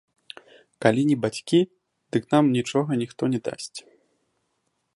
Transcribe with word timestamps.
Калі 0.85 1.01
не 1.09 1.17
бацькі, 1.25 1.59
дык 2.17 2.23
нам 2.33 2.45
нічога 2.57 2.91
ніхто 3.05 3.23
не 3.35 3.39
дасць. 3.49 3.79